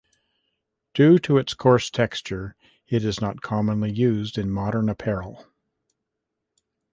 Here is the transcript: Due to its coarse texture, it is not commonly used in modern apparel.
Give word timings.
Due 0.95 1.19
to 1.19 1.37
its 1.37 1.53
coarse 1.53 1.91
texture, 1.91 2.55
it 2.87 3.03
is 3.05 3.21
not 3.21 3.41
commonly 3.43 3.91
used 3.93 4.35
in 4.35 4.49
modern 4.49 4.89
apparel. 4.89 5.45